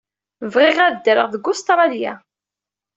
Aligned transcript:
Bɣiɣ 0.53 0.77
ad 0.81 0.93
ddreɣ 0.97 1.27
deg 1.29 1.45
Ustṛalya. 1.51 2.13